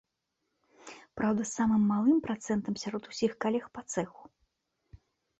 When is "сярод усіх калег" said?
2.85-3.67